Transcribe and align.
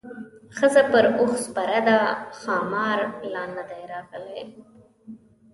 ښځه 0.57 0.81
پر 0.91 1.05
اوښ 1.19 1.31
سپره 1.45 1.77
ده 1.87 1.97
ښامار 2.39 2.99
لا 3.33 3.43
نه 3.55 3.63
دی 3.69 3.81
راغلی. 3.91 4.41